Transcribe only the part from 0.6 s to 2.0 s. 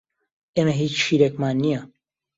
هیچ شیرێکمان نییە.